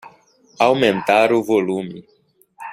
Aumentar 0.67 1.29
o 1.31 1.43
volume. 1.43 1.99